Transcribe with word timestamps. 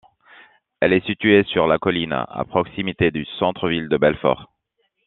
Elle 0.79 0.93
est 0.93 1.05
située 1.05 1.43
sur 1.43 1.67
la 1.67 1.77
colline, 1.77 2.11
à 2.27 2.43
proximité 2.43 3.11
du 3.11 3.23
centre 3.37 3.69
ville 3.69 3.87
de 3.87 3.97
Belfort. 3.97 4.49